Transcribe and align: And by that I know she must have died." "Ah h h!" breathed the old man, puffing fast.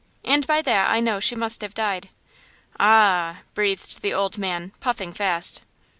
And 0.25 0.47
by 0.47 0.63
that 0.63 0.89
I 0.89 0.99
know 0.99 1.19
she 1.19 1.35
must 1.35 1.61
have 1.61 1.75
died." 1.75 2.09
"Ah 2.79 3.33
h 3.35 3.37
h!" 3.37 3.45
breathed 3.53 4.01
the 4.01 4.15
old 4.15 4.35
man, 4.39 4.71
puffing 4.79 5.13
fast. 5.13 5.61